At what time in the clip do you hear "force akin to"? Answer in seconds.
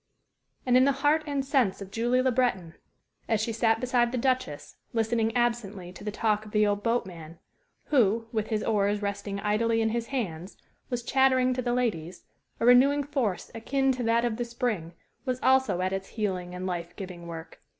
13.03-14.01